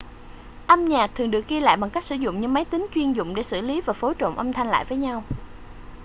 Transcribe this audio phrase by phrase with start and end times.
[0.67, 3.35] âm nhạc thường được ghi lại bằng cách sử dụng những máy tính chuyên dụng
[3.35, 5.23] để xử lý và phối trộn âm thanh lại với nhau